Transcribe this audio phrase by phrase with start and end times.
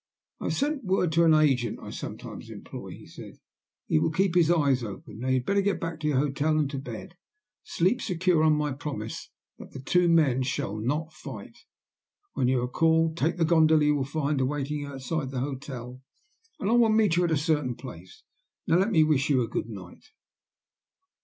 [0.39, 3.37] "I have sent word to an agent I sometimes employ," he said.
[3.85, 5.19] "He will keep his eyes open.
[5.19, 7.15] Now you had better get back to your hotel and to bed.
[7.63, 9.29] Sleep secure on my promise
[9.59, 11.55] that the two men shall not fight.
[12.33, 16.01] When you are called, take the gondola you will find awaiting you outside the hotel,
[16.59, 18.23] and I will meet you at a certain place.
[18.65, 20.03] Now let me wish you a good night."